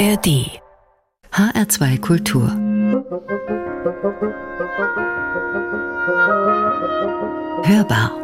[0.00, 0.48] ARD
[1.30, 2.48] HR2 Kultur
[7.64, 8.16] Hörbar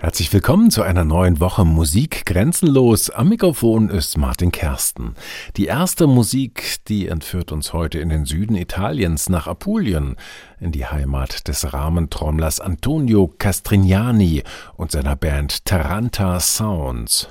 [0.00, 3.08] Herzlich willkommen zu einer neuen Woche Musik grenzenlos.
[3.10, 5.14] Am Mikrofon ist Martin Kersten.
[5.56, 10.16] Die erste Musik, die entführt uns heute in den Süden Italiens nach Apulien,
[10.58, 14.42] in die Heimat des Rahmentrommlers Antonio Castrignani
[14.76, 17.28] und seiner Band Taranta Sounds.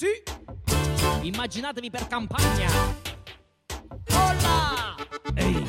[0.00, 0.22] Sì!
[1.20, 2.70] Immaginatevi per campagna!
[4.14, 4.94] Olla!
[5.34, 5.66] Ehi!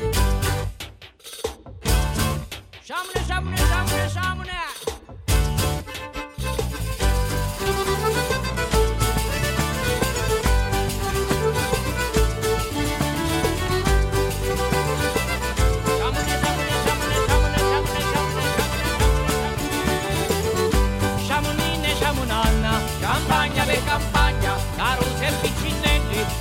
[2.80, 4.71] Sciamone, sciamone, sciamone, sciamone!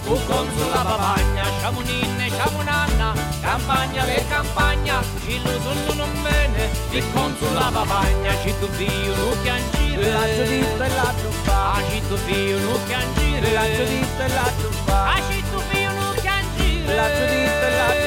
[0.05, 8.31] U consulla papagna, sciamonine, sciamonanna, campagna per campagna, ci sono non bene, il consulla papagna,
[8.43, 12.79] ci tu figlio non chiangire, la giudita e la truffa, ah, ci tu figlio non
[12.87, 17.75] chiangire, la giudita e la truffa, ah, ci tu figlio non chiangire, la giudita e
[17.75, 18.00] la truffa,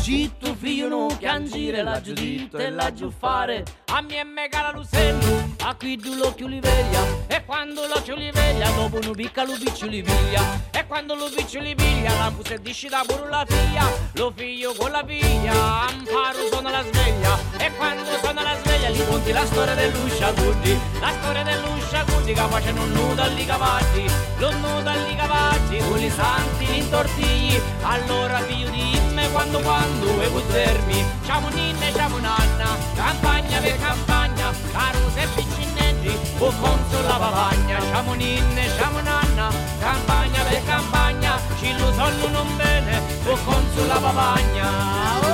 [0.00, 4.72] ci tu figlio non chiangire, la giudita e la giuffare, a me e me cara
[4.72, 9.44] Lusenno, a qui giù l'occhio li veglia, e quando l'occhio li veglia, dopo un picca
[9.44, 13.28] lo piccio li piglia, e quando lo piccio li piglia, la cusa disci da pure
[13.28, 15.52] la figlia, lo figlio con la figlia,
[15.86, 20.78] amparo suona la sveglia, e quando suona la sveglia gli conti la storia dell'uscia Guddi,
[21.00, 24.04] la storia dell'uscia Guddi che facciano un nudo agli cavalli,
[24.38, 28.70] lo nudo agli cavalli, con i santi in tortigli, allora figlio
[29.20, 36.18] dimmi quando quando e potermi, ciao ninne, ciao nanna, campagna per campagna, caruse e piccinetti,
[36.38, 42.56] o conso la papagna, ciao ninne, ciao nanna, campagna per campagna, ci lo sonno non
[42.56, 45.29] bene, o conso la papagna.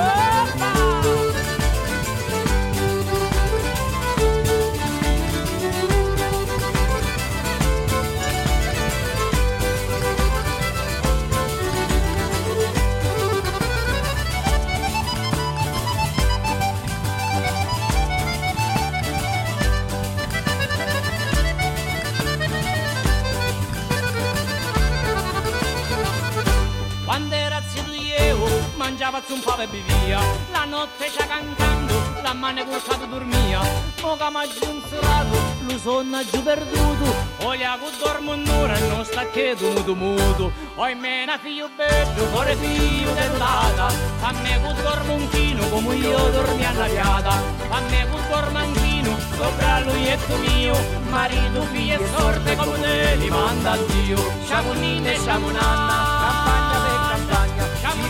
[28.87, 30.19] Mangiava un fave e bevia.
[30.51, 33.59] La notte c'è cantando, la mano col dormia
[34.01, 35.37] Mo che m'ha giunzolato,
[35.67, 37.05] lo sonno giù perduto.
[37.43, 40.51] Olha che dormo un'ora e non sta che muto muto.
[40.75, 43.87] Oi mena figlio bello, cuore figlio dell'ata.
[44.21, 47.31] A me che dormo un chino come io dormi alla piata.
[47.69, 50.75] A me che dormo anch'ino, sopra lui e tu mio.
[51.09, 56.66] Marito, figlio e sorte come ne li manda Dio Sciamonine, sciamonanna, campagna per campagna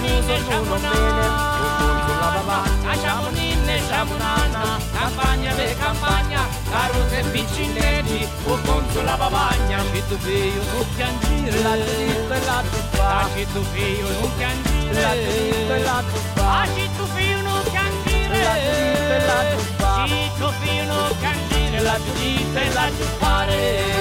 [0.08, 1.98] Sciamonine, sciamonanna
[2.96, 9.84] Sciamonine, sciamonanna Campagna per campagna Caruse e piccinetti O conso la papagna.
[9.92, 13.28] Ci tu figlio non piangere La gitta e la truffa.
[13.36, 16.68] Ci tu figlio non piangere La gitta e la truffa.
[16.74, 20.06] Ci tu figlio non piangere La gitta e la truffa.
[20.08, 23.97] Ci tu figlio non piangere La gitta e la truffare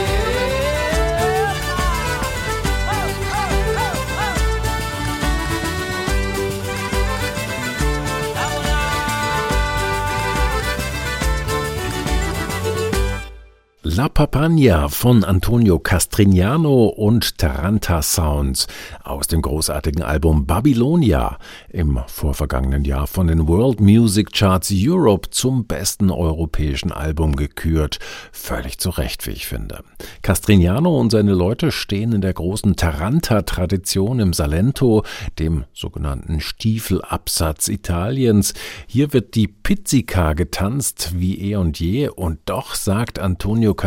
[13.97, 18.67] La Papagna von Antonio Castrignano und Taranta Sounds
[19.03, 21.39] aus dem großartigen Album Babylonia
[21.71, 27.99] im vorvergangenen Jahr von den World Music Charts Europe zum besten europäischen Album gekürt.
[28.33, 29.83] Völlig zu Recht, wie ich finde.
[30.21, 35.05] Castrignano und seine Leute stehen in der großen Taranta-Tradition im Salento,
[35.39, 38.53] dem sogenannten Stiefelabsatz Italiens.
[38.87, 43.86] Hier wird die Pizzica getanzt wie eh und je und doch sagt Antonio Castrignano,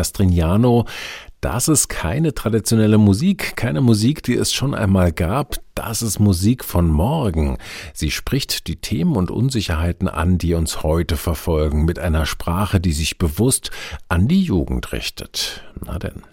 [1.42, 6.66] das ist keine traditionelle Musik, keine Musik, die es schon einmal gab, das ist Musik
[6.66, 7.58] von morgen.
[7.94, 12.92] Sie spricht die Themen und Unsicherheiten an, die uns heute verfolgen, mit einer Sprache, die
[12.92, 13.72] sich bewusst
[14.10, 15.64] an die Jugend richtet.
[15.86, 16.24] Na denn.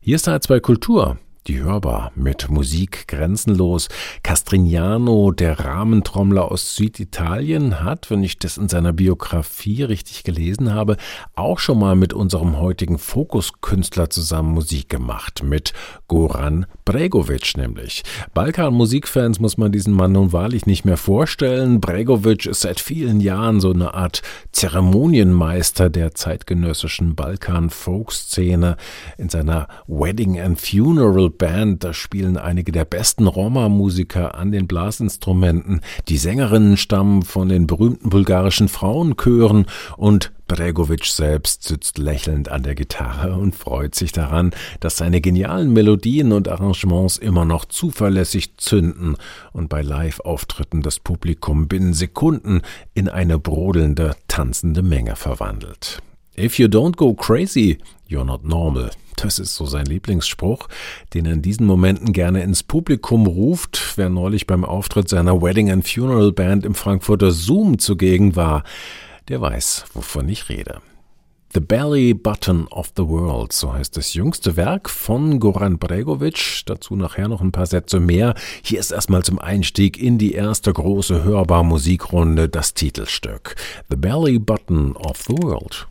[0.00, 1.16] Hier ist H2 Kultur.
[1.46, 3.88] Die hörbar mit Musik grenzenlos.
[4.22, 10.96] Castrignano, der Rahmentrommler aus Süditalien, hat, wenn ich das in seiner Biografie richtig gelesen habe,
[11.34, 15.74] auch schon mal mit unserem heutigen Fokuskünstler zusammen Musik gemacht, mit
[16.08, 18.04] Goran Bregovic nämlich.
[18.32, 21.78] Balkan-Musikfans muss man diesen Mann nun wahrlich nicht mehr vorstellen.
[21.78, 28.78] Bregovic ist seit vielen Jahren so eine Art Zeremonienmeister der zeitgenössischen Balkan-Folk-Szene.
[29.18, 31.84] In seiner Wedding and Funeral Band.
[31.84, 35.80] Da spielen einige der besten Roma-Musiker an den Blasinstrumenten.
[36.08, 39.66] Die Sängerinnen stammen von den berühmten bulgarischen Frauenchören
[39.96, 44.50] und Bregovic selbst sitzt lächelnd an der Gitarre und freut sich daran,
[44.80, 49.16] dass seine genialen Melodien und Arrangements immer noch zuverlässig zünden
[49.52, 52.60] und bei Live-Auftritten das Publikum binnen Sekunden
[52.92, 56.02] in eine brodelnde, tanzende Menge verwandelt.
[56.36, 57.78] If you don't go crazy,
[58.08, 58.90] you're not normal.
[59.16, 60.68] Das ist so sein Lieblingsspruch,
[61.14, 63.92] den er in diesen Momenten gerne ins Publikum ruft.
[63.96, 68.64] Wer neulich beim Auftritt seiner Wedding and Funeral Band im Frankfurter Zoom zugegen war,
[69.28, 70.80] der weiß, wovon ich rede.
[71.54, 76.62] The Belly Button of the World, so heißt das jüngste Werk von Goran Bregovic.
[76.66, 78.34] Dazu nachher noch ein paar Sätze mehr.
[78.64, 83.54] Hier ist erstmal zum Einstieg in die erste große hörbar Musikrunde das Titelstück.
[83.88, 85.86] The Belly Button of the World.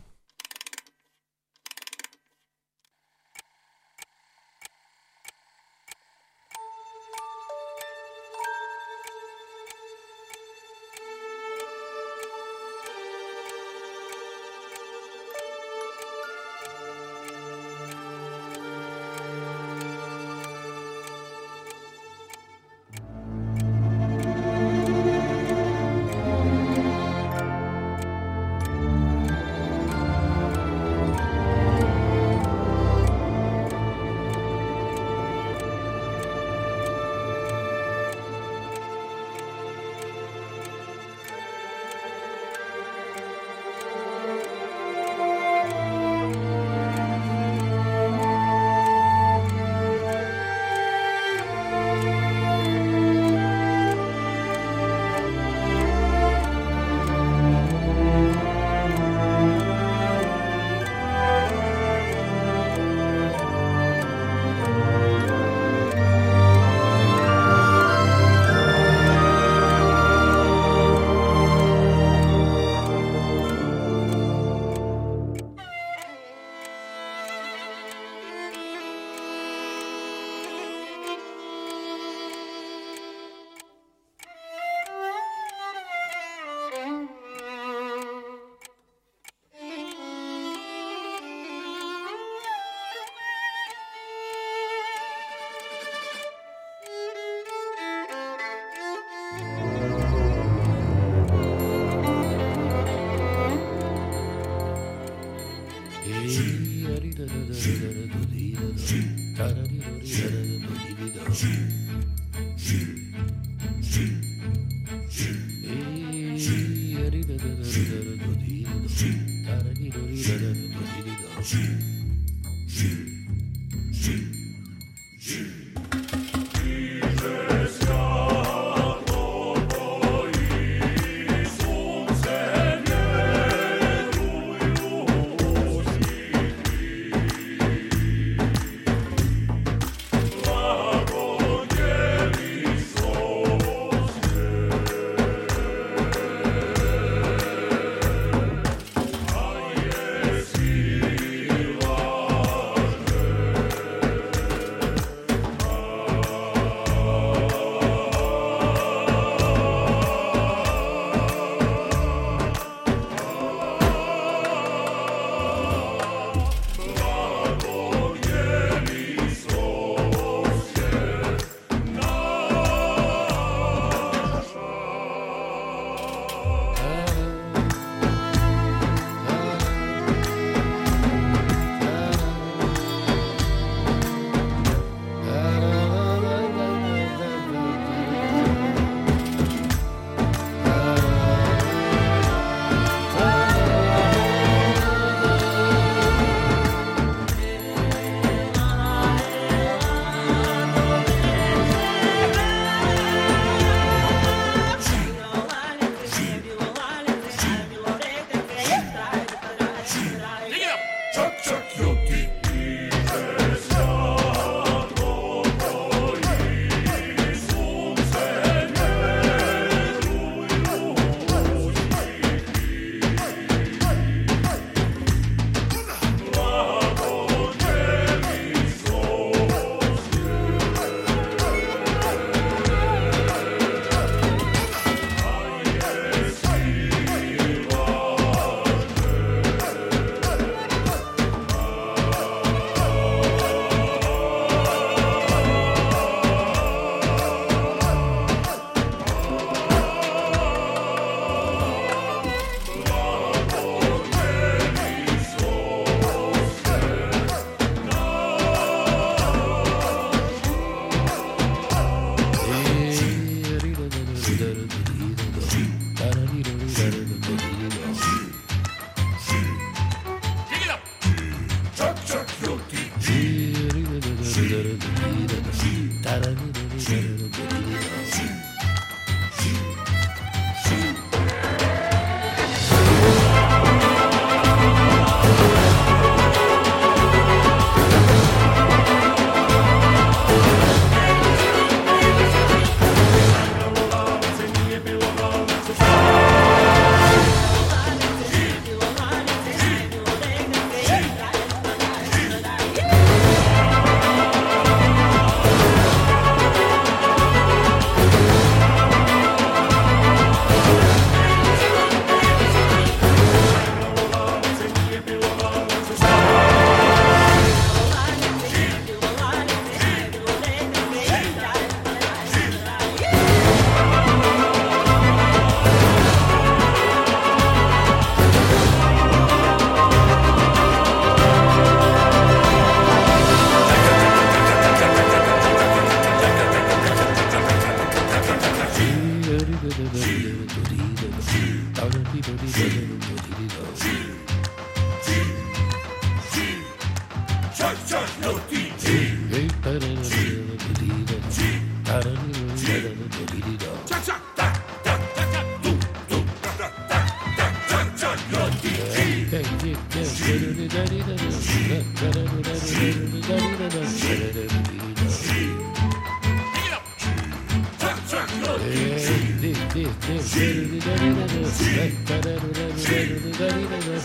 [372.06, 373.34] Shit.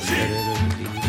[0.06, 1.09] Shit.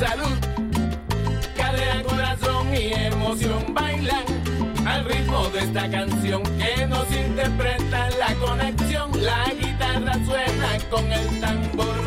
[0.00, 0.38] salud.
[1.54, 4.24] Cadera, corazón y emoción bailan
[4.86, 9.10] al ritmo de esta canción que nos interpreta la conexión.
[9.22, 12.00] La guitarra suena con el tambor.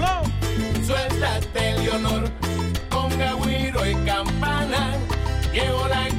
[0.87, 2.31] Suéltate, Leonor,
[2.89, 4.97] con gagüiro y campana.
[5.53, 6.09] Llevo la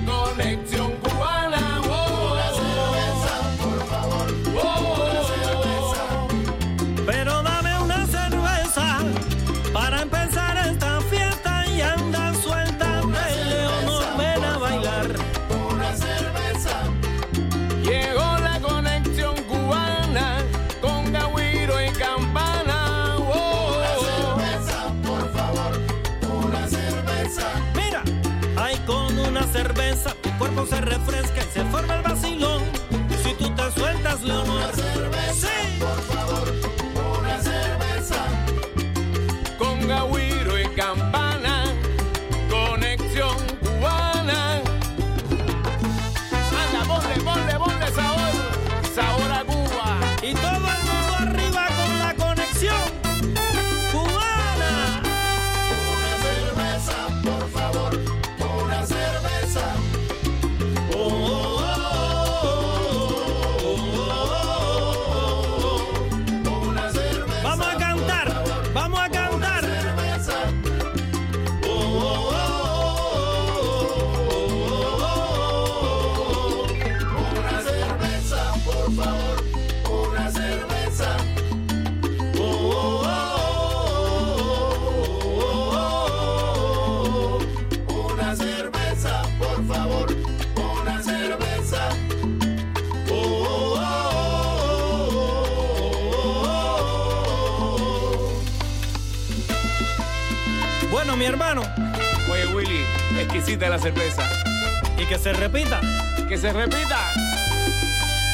[106.45, 107.01] se repita.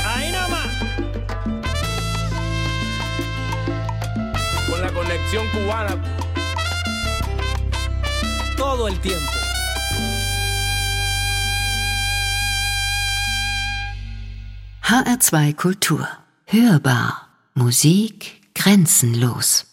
[0.04, 0.68] Ahí nomás.
[4.68, 5.94] Con la conexión cubana.
[8.56, 9.30] Todo el tiempo.
[14.82, 16.08] HR2 Kultur.
[16.48, 17.28] Hörbar.
[17.54, 19.69] Musik grenzenlos.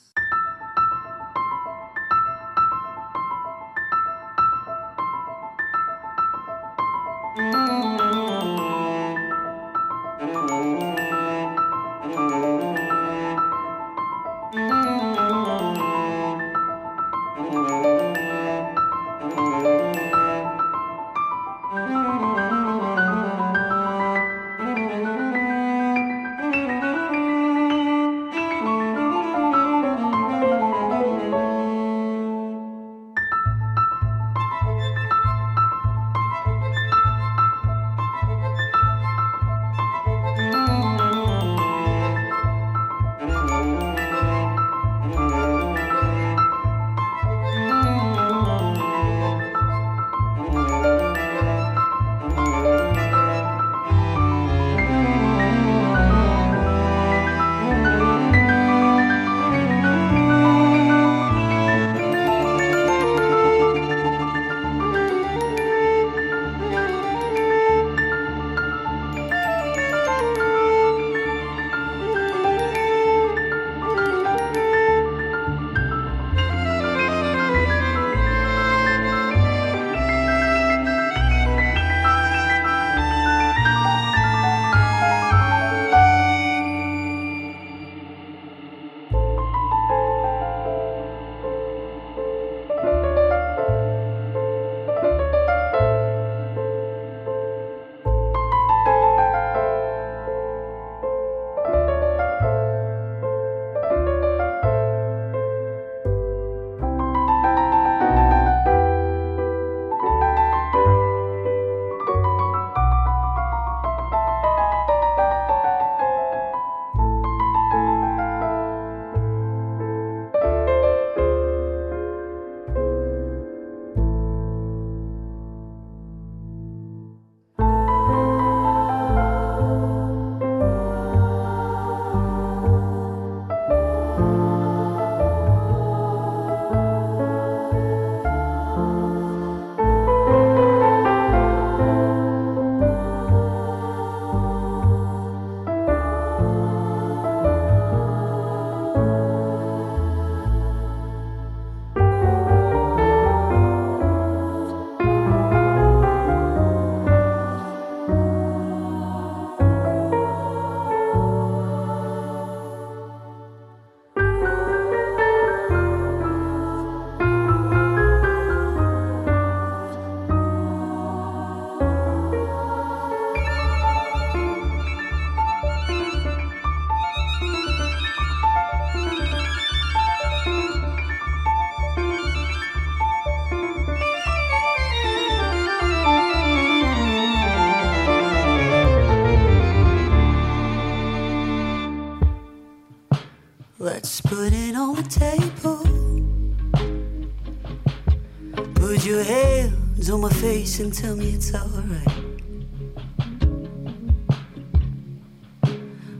[200.97, 202.07] Tell me it's alright.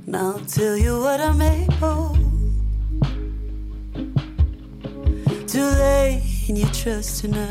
[0.05, 2.15] Now I'll tell you what I'm able
[5.47, 7.46] to lay in your trust tonight.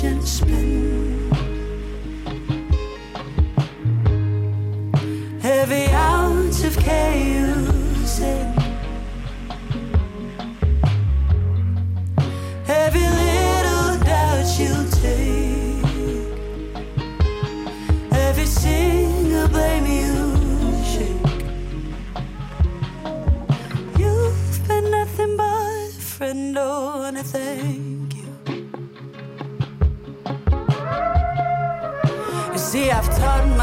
[0.00, 0.99] shall spend.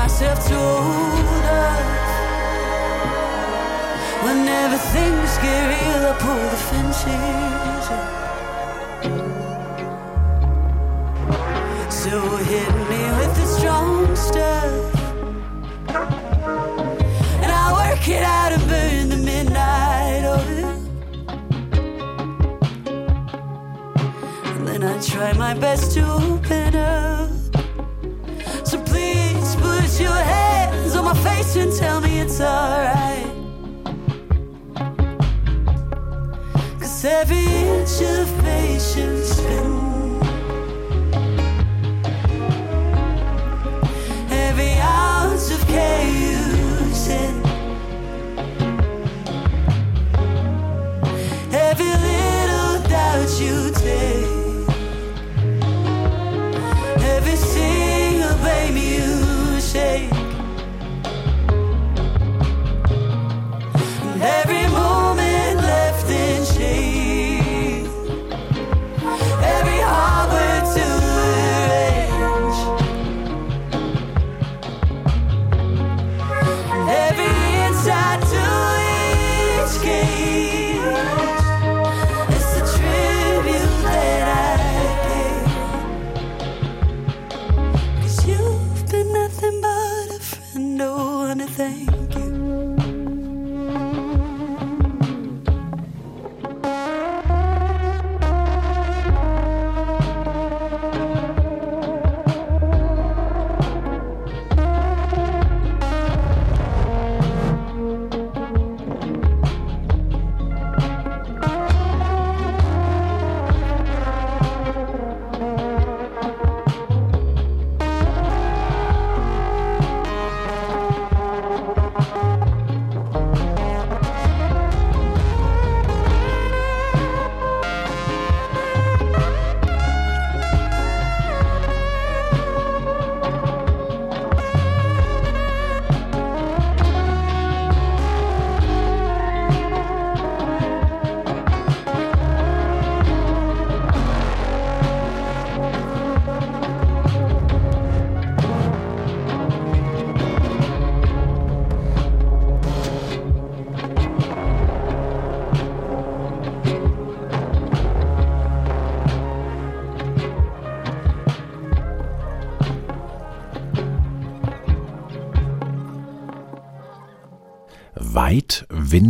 [0.08, 1.84] Myself to hold up.
[4.24, 8.10] When everything's get real, I pull the fences up.
[11.92, 12.14] So
[12.52, 14.74] hit me with the strong stuff.
[17.44, 20.72] And I work it out and burn the midnight oil.
[24.56, 27.07] And then I try my best to open up.
[31.28, 33.32] Face and tell me it's alright.
[36.80, 39.88] Cause every inch of patience been
[44.48, 46.07] every ounce of care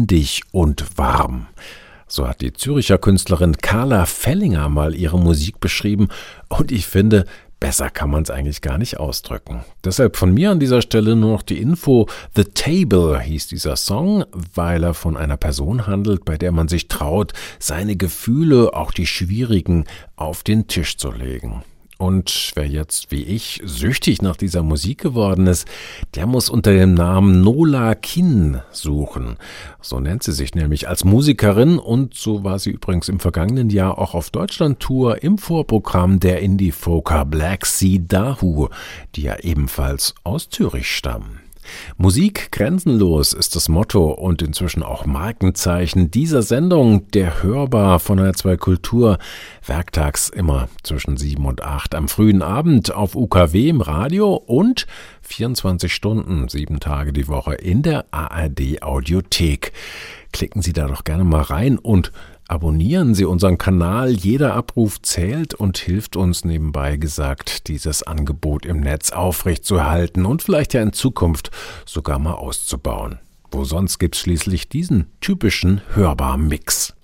[0.07, 1.47] windig und warm.
[2.07, 6.07] So hat die Züricher Künstlerin Carla Fellinger mal ihre Musik beschrieben
[6.47, 7.25] und ich finde,
[7.59, 9.65] besser kann man es eigentlich gar nicht ausdrücken.
[9.83, 14.23] Deshalb von mir an dieser Stelle nur noch die Info, The Table hieß dieser Song,
[14.31, 19.07] weil er von einer Person handelt, bei der man sich traut, seine Gefühle, auch die
[19.07, 19.83] schwierigen,
[20.15, 21.63] auf den Tisch zu legen.
[21.97, 25.67] Und wer jetzt wie ich süchtig nach dieser Musik geworden ist,
[26.13, 29.37] der muss unter dem Namen Nola Kin suchen.
[29.81, 33.97] So nennt sie sich nämlich als Musikerin und so war sie übrigens im vergangenen Jahr
[33.97, 38.67] auch auf Deutschland-Tour im Vorprogramm der Indie-Folker Black Sea Dahu,
[39.15, 41.46] die ja ebenfalls aus Zürich stammen.
[41.97, 48.33] Musik grenzenlos ist das Motto und inzwischen auch Markenzeichen dieser Sendung, der hörbar von der
[48.33, 49.17] zwei Kultur,
[49.65, 54.87] werktags immer zwischen sieben und acht am frühen Abend auf UKW im Radio und
[55.21, 59.73] 24 Stunden, sieben Tage die Woche in der ARD Audiothek.
[60.31, 62.11] Klicken Sie da doch gerne mal rein und
[62.49, 68.79] Abonnieren Sie unseren Kanal, jeder Abruf zählt und hilft uns nebenbei gesagt, dieses Angebot im
[68.79, 71.51] Netz aufrechtzuerhalten und vielleicht ja in Zukunft
[71.85, 73.19] sogar mal auszubauen.
[73.51, 76.96] Wo sonst gibt's schließlich diesen typischen Hörbar-Mix.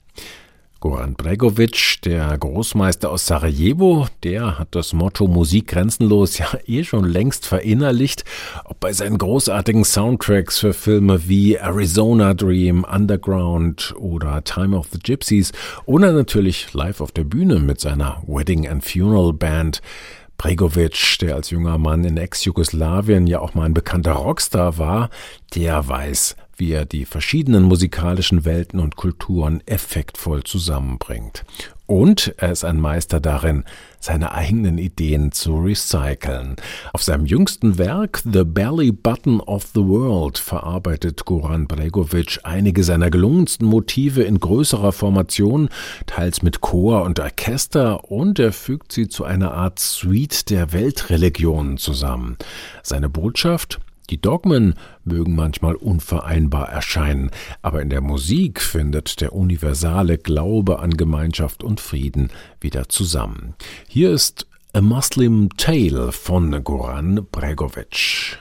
[0.83, 7.05] Goran Bregovic, der Großmeister aus Sarajevo, der hat das Motto Musik grenzenlos ja eh schon
[7.05, 8.25] längst verinnerlicht,
[8.65, 14.99] ob bei seinen großartigen Soundtracks für Filme wie Arizona Dream, Underground oder Time of the
[14.99, 15.53] Gypsies
[15.85, 19.81] oder natürlich live auf der Bühne mit seiner Wedding and Funeral Band.
[20.37, 25.09] Bregovic, der als junger Mann in Ex-Jugoslawien ja auch mal ein bekannter Rockstar war,
[25.55, 31.43] der weiß, wie er die verschiedenen musikalischen Welten und Kulturen effektvoll zusammenbringt.
[31.85, 33.65] Und er ist ein Meister darin,
[33.99, 36.55] seine eigenen Ideen zu recyceln.
[36.93, 43.09] Auf seinem jüngsten Werk The Belly Button of the World verarbeitet Goran Bregovic einige seiner
[43.09, 45.69] gelungensten Motive in größerer Formation,
[46.05, 51.77] teils mit Chor und Orchester, und er fügt sie zu einer Art Suite der Weltreligionen
[51.77, 52.37] zusammen.
[52.81, 60.17] Seine Botschaft die Dogmen mögen manchmal unvereinbar erscheinen, aber in der Musik findet der universale
[60.17, 63.55] Glaube an Gemeinschaft und Frieden wieder zusammen.
[63.87, 68.39] Hier ist A Muslim Tale von Goran Bregovic.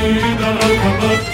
[0.00, 1.29] Kıyıdan arkalar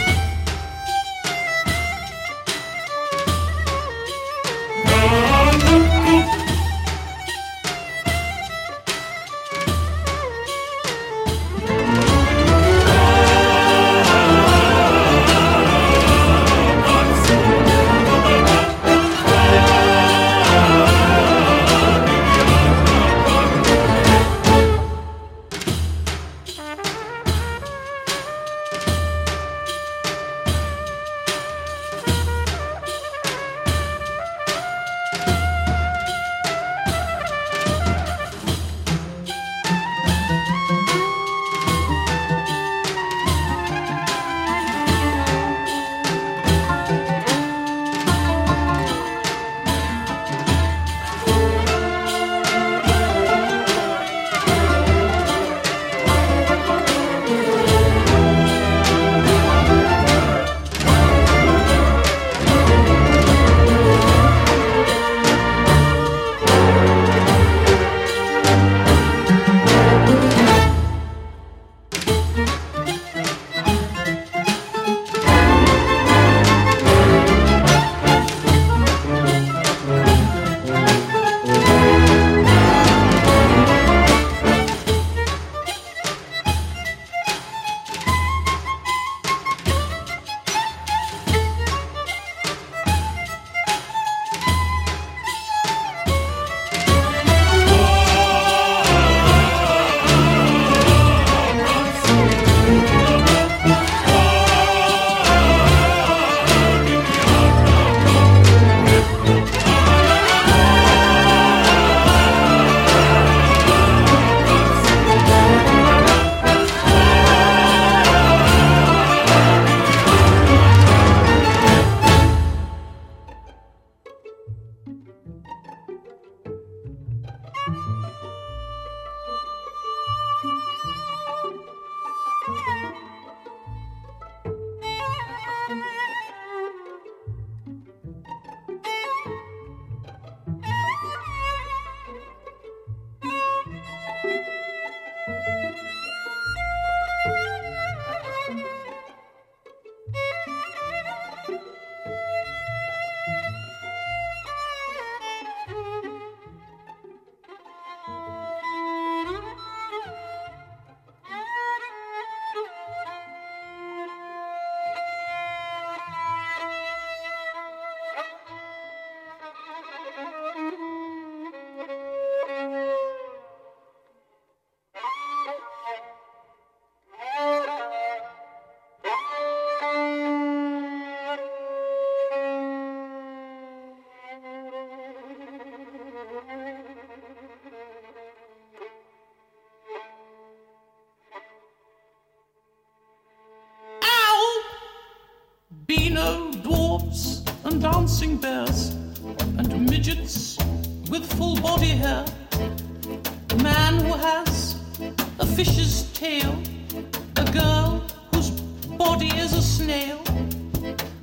[207.38, 208.50] A girl whose
[208.98, 210.22] body is a snail.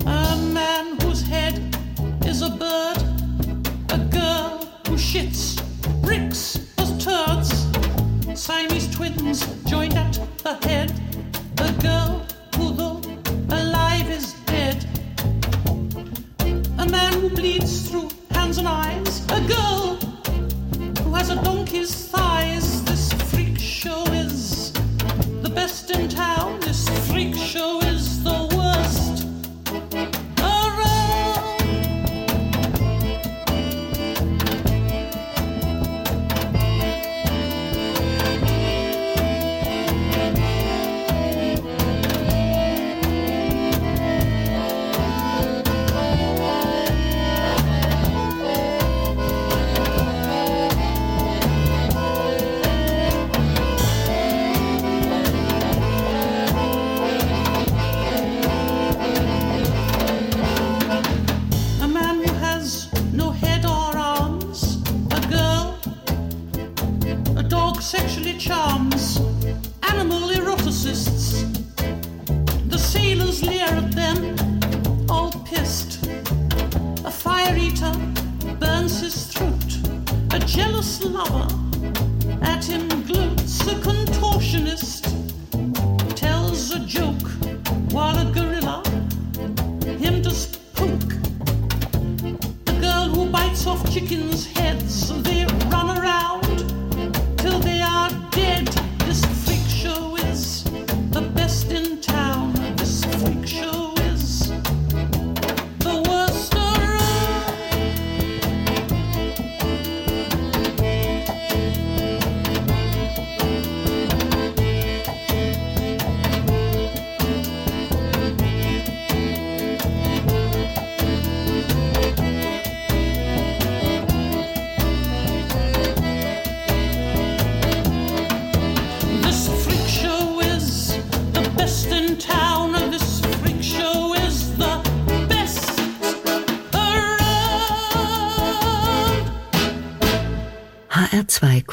[0.06, 1.54] A man whose head
[2.24, 2.98] is a bird.
[3.90, 5.60] A girl who shits
[6.02, 7.50] bricks as turds.
[8.40, 10.92] Siamese twins joined at the head.
[11.58, 12.24] A girl
[12.56, 13.00] who, though
[13.50, 14.86] alive, is dead.
[16.78, 19.03] A man who bleeds through hands and eyes.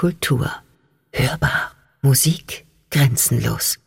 [0.02, 0.50] Kultur.
[1.12, 1.76] Hörbar.
[2.02, 3.78] Musik grenzenlos.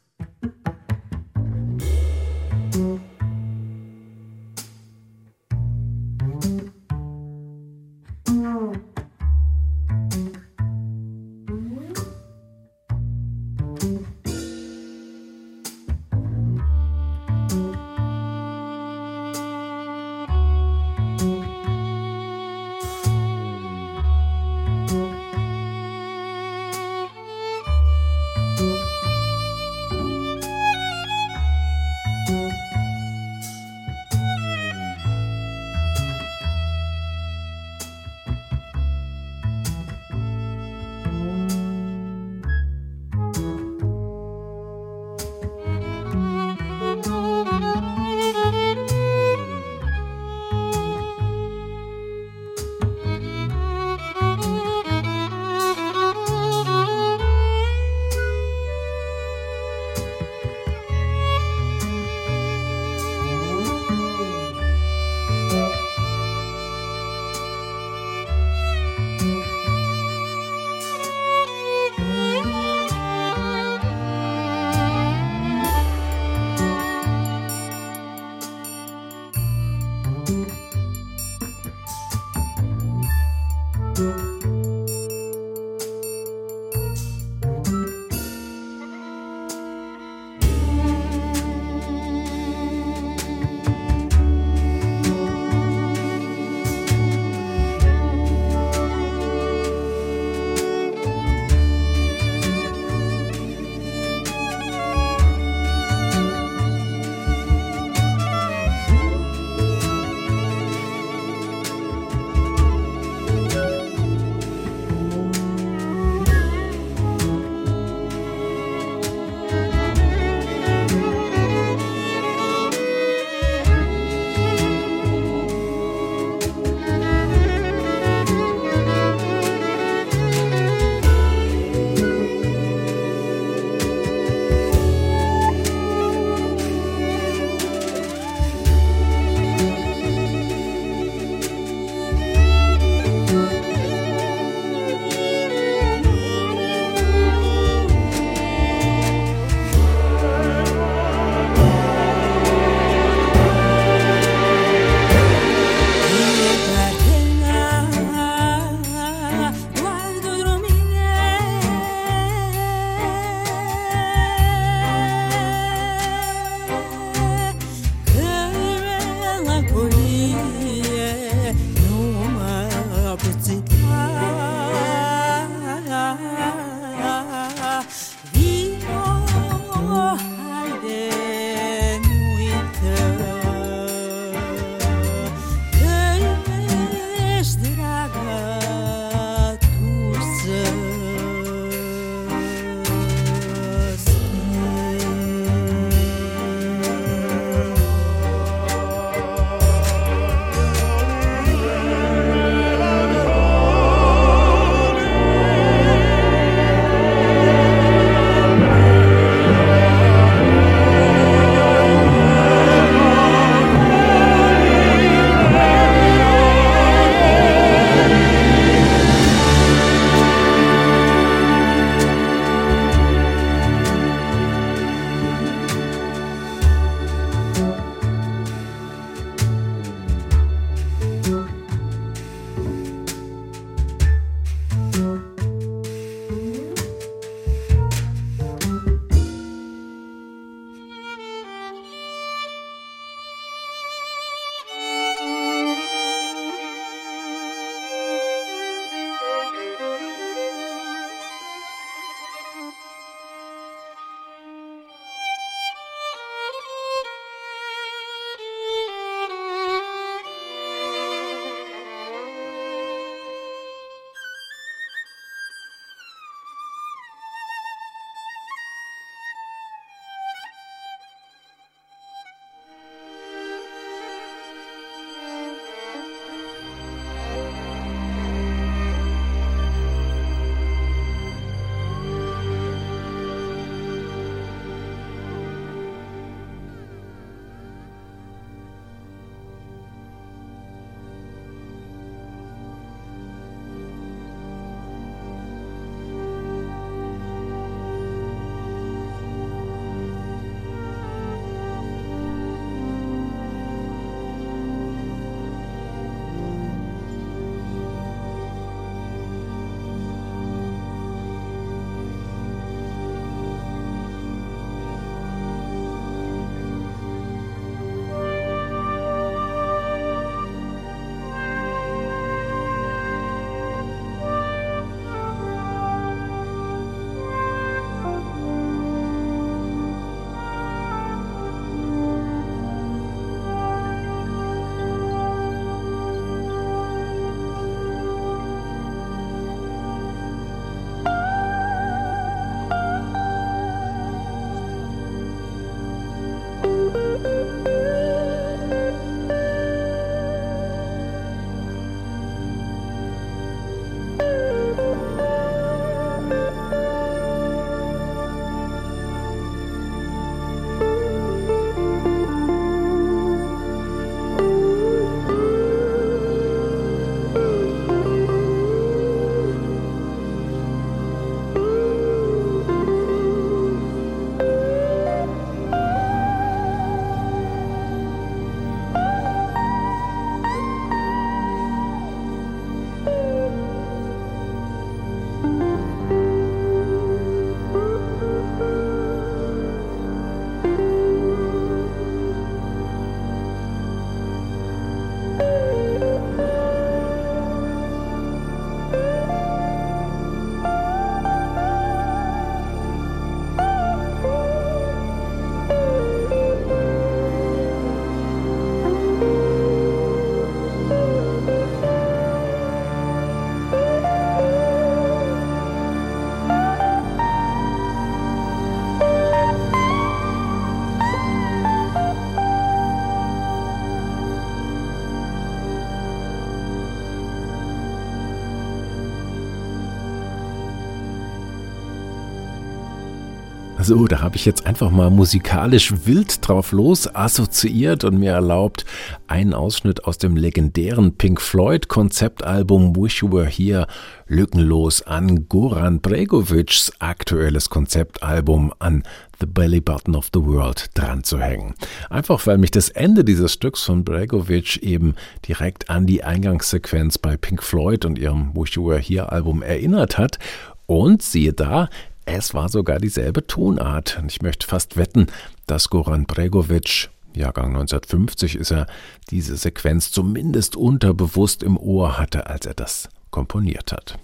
[433.87, 438.87] So, da habe ich jetzt einfach mal musikalisch wild drauf los assoziiert und mir erlaubt,
[439.27, 443.87] einen Ausschnitt aus dem legendären Pink Floyd Konzeptalbum Wish You Were Here
[444.27, 449.03] lückenlos an Goran Bregovics aktuelles Konzeptalbum an
[449.39, 451.75] The Belly Button of the World dran zu hängen.
[452.09, 455.15] Einfach weil mich das Ende dieses Stücks von Bregovic eben
[455.47, 460.17] direkt an die Eingangssequenz bei Pink Floyd und ihrem Wish You Were Here Album erinnert
[460.17, 460.39] hat.
[460.87, 461.89] Und siehe da,
[462.27, 464.19] es war sogar dieselbe Tonart.
[464.21, 465.27] Und ich möchte fast wetten,
[465.67, 468.87] dass Goran Bregovic, Jahrgang 1950 ist er,
[469.31, 474.19] diese Sequenz zumindest unterbewusst im Ohr hatte, als er das komponiert hat.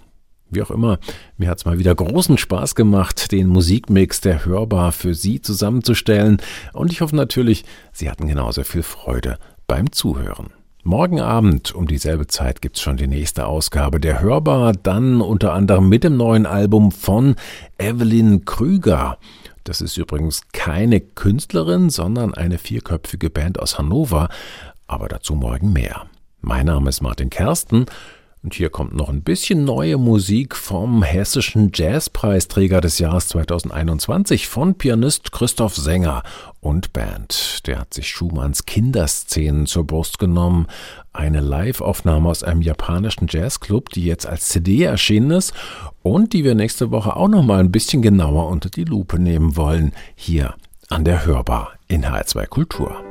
[0.49, 0.99] Wie auch immer,
[1.37, 6.41] mir hat es mal wieder großen Spaß gemacht, den Musikmix der Hörbar für Sie zusammenzustellen
[6.73, 10.51] und ich hoffe natürlich, Sie hatten genauso viel Freude beim Zuhören.
[10.83, 15.87] Morgen Abend um dieselbe Zeit gibt's schon die nächste Ausgabe der Hörbar, dann unter anderem
[15.87, 17.35] mit dem neuen Album von
[17.77, 19.19] Evelyn Krüger.
[19.63, 24.29] Das ist übrigens keine Künstlerin, sondern eine vierköpfige Band aus Hannover,
[24.87, 26.07] aber dazu morgen mehr.
[26.41, 27.85] Mein Name ist Martin Kersten.
[28.43, 34.73] Und hier kommt noch ein bisschen neue Musik vom hessischen Jazzpreisträger des Jahres 2021 von
[34.73, 36.23] Pianist Christoph Sänger
[36.59, 37.67] und Band.
[37.67, 40.65] Der hat sich Schumanns Kinderszenen zur Brust genommen.
[41.13, 45.53] Eine Live-Aufnahme aus einem japanischen Jazzclub, die jetzt als CD erschienen ist
[46.01, 49.55] und die wir nächste Woche auch noch mal ein bisschen genauer unter die Lupe nehmen
[49.55, 49.91] wollen.
[50.15, 50.55] Hier
[50.89, 53.10] an der Hörbar in H2 Kultur.